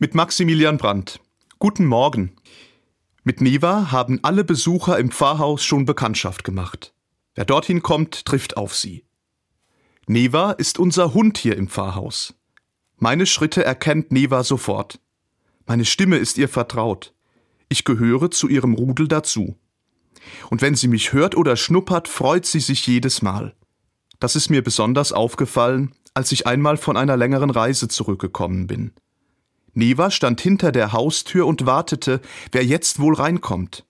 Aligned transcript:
Mit 0.00 0.14
Maximilian 0.14 0.76
Brandt. 0.76 1.18
Guten 1.58 1.84
Morgen. 1.84 2.36
Mit 3.24 3.40
Neva 3.40 3.90
haben 3.90 4.20
alle 4.22 4.44
Besucher 4.44 4.96
im 4.96 5.10
Pfarrhaus 5.10 5.64
schon 5.64 5.86
Bekanntschaft 5.86 6.44
gemacht. 6.44 6.94
Wer 7.34 7.44
dorthin 7.44 7.82
kommt, 7.82 8.24
trifft 8.24 8.56
auf 8.56 8.76
sie. 8.76 9.02
Neva 10.06 10.52
ist 10.52 10.78
unser 10.78 11.14
Hund 11.14 11.36
hier 11.36 11.56
im 11.56 11.66
Pfarrhaus. 11.66 12.34
Meine 12.98 13.26
Schritte 13.26 13.64
erkennt 13.64 14.12
Neva 14.12 14.44
sofort. 14.44 15.00
Meine 15.66 15.84
Stimme 15.84 16.18
ist 16.18 16.38
ihr 16.38 16.48
vertraut. 16.48 17.12
Ich 17.68 17.84
gehöre 17.84 18.30
zu 18.30 18.46
ihrem 18.46 18.74
Rudel 18.74 19.08
dazu. 19.08 19.56
Und 20.48 20.62
wenn 20.62 20.76
sie 20.76 20.86
mich 20.86 21.12
hört 21.12 21.36
oder 21.36 21.56
schnuppert, 21.56 22.06
freut 22.06 22.46
sie 22.46 22.60
sich 22.60 22.86
jedes 22.86 23.20
Mal. 23.20 23.56
Das 24.20 24.36
ist 24.36 24.48
mir 24.48 24.62
besonders 24.62 25.10
aufgefallen, 25.10 25.92
als 26.14 26.30
ich 26.30 26.46
einmal 26.46 26.76
von 26.76 26.96
einer 26.96 27.16
längeren 27.16 27.50
Reise 27.50 27.88
zurückgekommen 27.88 28.68
bin. 28.68 28.92
Neva 29.78 30.10
stand 30.10 30.40
hinter 30.40 30.72
der 30.72 30.92
Haustür 30.92 31.46
und 31.46 31.64
wartete, 31.64 32.20
wer 32.50 32.64
jetzt 32.64 32.98
wohl 32.98 33.14
reinkommt. 33.14 33.84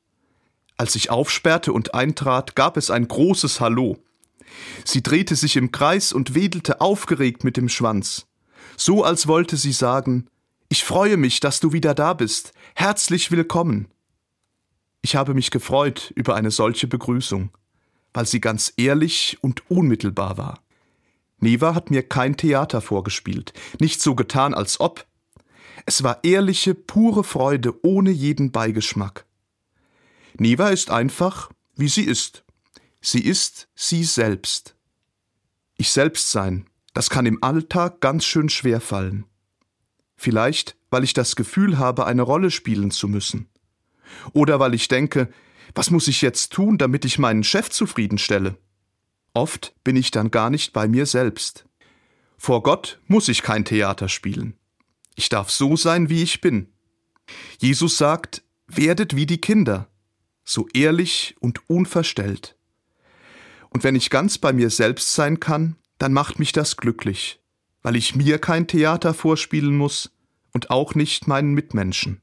Als 0.77 0.95
ich 0.95 1.09
aufsperrte 1.09 1.73
und 1.73 1.95
eintrat, 1.95 2.55
gab 2.55 2.77
es 2.77 2.91
ein 2.91 3.09
großes 3.09 3.59
Hallo. 3.61 3.97
Sie 4.85 5.03
drehte 5.03 5.35
sich 5.35 5.57
im 5.57 5.73
Kreis 5.73 6.13
und 6.13 6.35
wedelte 6.35 6.83
aufgeregt 6.83 7.43
mit 7.43 7.57
dem 7.57 7.71
Schwanz, 7.71 8.27
so 8.77 9.03
als 9.03 9.29
wollte 9.29 9.57
sie 9.57 9.73
sagen 9.73 10.27
Ich 10.69 10.85
freue 10.85 11.17
mich, 11.17 11.41
dass 11.41 11.59
du 11.59 11.73
wieder 11.73 11.95
da 11.95 12.13
bist. 12.13 12.53
Herzlich 12.75 13.31
willkommen. 13.31 13.89
Ich 15.01 15.17
habe 15.17 15.33
mich 15.33 15.51
gefreut 15.51 16.13
über 16.15 16.35
eine 16.35 16.51
solche 16.51 16.87
Begrüßung, 16.87 17.49
weil 18.13 18.27
sie 18.27 18.43
ganz 18.43 18.75
ehrlich 18.77 19.39
und 19.41 19.71
unmittelbar 19.71 20.37
war. 20.37 20.61
Neva 21.41 21.75
hat 21.75 21.91
mir 21.91 22.07
kein 22.07 22.37
Theater 22.37 22.83
vorgespielt, 22.83 23.55
nicht 23.81 24.03
so 24.03 24.15
getan, 24.15 24.53
als 24.53 24.81
ob, 24.81 25.08
es 25.87 26.03
war 26.03 26.23
ehrliche, 26.25 26.75
pure 26.75 27.25
Freude 27.25 27.75
ohne 27.85 28.11
jeden 28.11 28.53
Beigeschmack. 28.53 29.27
Neva 30.39 30.69
ist 30.69 30.91
einfach, 30.91 31.51
wie 31.77 31.89
sie 31.89 32.05
ist. 32.05 32.45
Sie 33.01 33.25
ist 33.25 33.69
sie 33.75 34.05
selbst. 34.05 34.75
Ich 35.77 35.91
selbst 35.91 36.31
sein, 36.31 36.67
das 36.95 37.11
kann 37.11 37.27
im 37.27 37.43
Alltag 37.43 38.01
ganz 38.01 38.25
schön 38.25 38.49
schwer 38.49 38.81
fallen. 38.81 39.25
Vielleicht, 40.17 40.77
weil 40.91 41.05
ich 41.05 41.15
das 41.15 41.37
Gefühl 41.37 41.79
habe, 41.79 42.07
eine 42.07 42.23
Rolle 42.23 42.51
spielen 42.51 42.91
zu 42.91 43.07
müssen. 43.07 43.49
Oder 44.33 44.59
weil 44.59 44.75
ich 44.75 44.89
denke, 44.89 45.29
was 45.75 45.91
muss 45.91 46.09
ich 46.09 46.23
jetzt 46.23 46.53
tun, 46.53 46.79
damit 46.79 47.05
ich 47.05 47.21
meinen 47.21 47.45
Chef 47.45 47.71
zufriedenstelle? 47.71 48.59
Oft 49.33 49.75
bin 49.85 49.95
ich 49.95 50.11
dann 50.11 50.33
gar 50.33 50.51
nicht 50.51 50.73
bei 50.73 50.89
mir 50.89 51.07
selbst. 51.07 51.67
Vor 52.37 52.65
Gott 52.65 53.01
muss 53.07 53.29
ich 53.29 53.43
kein 53.43 53.65
Theater 53.65 54.09
spielen. 54.09 54.58
Ich 55.19 55.29
darf 55.29 55.51
so 55.51 55.75
sein, 55.75 56.09
wie 56.11 56.23
ich 56.23 56.41
bin. 56.41 56.69
Jesus 57.59 57.99
sagt, 57.99 58.45
werdet 58.69 59.17
wie 59.17 59.27
die 59.27 59.41
Kinder, 59.41 59.89
so 60.45 60.69
ehrlich 60.73 61.35
und 61.41 61.69
unverstellt. 61.69 62.57
Und 63.69 63.83
wenn 63.83 63.97
ich 63.97 64.11
ganz 64.11 64.39
bei 64.39 64.53
mir 64.53 64.71
selbst 64.71 65.15
sein 65.15 65.41
kann, 65.41 65.75
dann 65.99 66.13
macht 66.13 66.39
mich 66.39 66.53
das 66.53 66.77
glücklich, 66.77 67.43
weil 67.83 67.97
ich 67.97 68.15
mir 68.15 68.39
kein 68.39 68.69
Theater 68.69 69.13
vorspielen 69.13 69.77
muss 69.77 70.13
und 70.53 70.71
auch 70.71 70.95
nicht 70.95 71.27
meinen 71.27 71.53
Mitmenschen. 71.53 72.23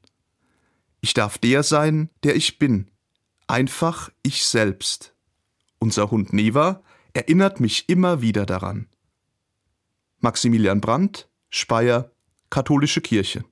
Ich 1.02 1.12
darf 1.12 1.36
der 1.36 1.62
sein, 1.64 2.08
der 2.22 2.34
ich 2.34 2.58
bin, 2.58 2.90
einfach 3.46 4.08
ich 4.22 4.42
selbst. 4.46 5.14
Unser 5.78 6.10
Hund 6.10 6.32
Neva 6.32 6.82
erinnert 7.12 7.60
mich 7.60 7.90
immer 7.90 8.22
wieder 8.22 8.46
daran. 8.46 8.88
Maximilian 10.20 10.80
Brandt, 10.80 11.28
Speyer, 11.50 12.10
Katholische 12.56 13.02
Kirche 13.02 13.44